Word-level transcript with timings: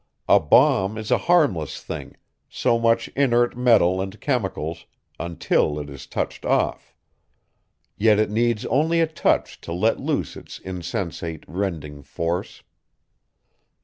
A 0.27 0.39
bomb 0.39 0.97
is 0.97 1.11
a 1.11 1.19
harmless 1.29 1.79
thing, 1.79 2.17
so 2.49 2.79
much 2.79 3.07
inert 3.09 3.55
metal 3.55 4.01
and 4.01 4.19
chemicals, 4.19 4.87
until 5.19 5.77
it 5.77 5.91
is 5.91 6.07
touched 6.07 6.43
off; 6.43 6.95
yet 7.97 8.17
it 8.17 8.31
needs 8.31 8.65
only 8.65 8.99
a 8.99 9.05
touch 9.05 9.61
to 9.61 9.71
let 9.71 9.99
loose 9.99 10.35
its 10.35 10.57
insensate, 10.57 11.43
rending 11.47 12.01
force. 12.01 12.63